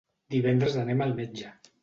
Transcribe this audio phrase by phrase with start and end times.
[0.35, 1.55] Divendres anem al metge.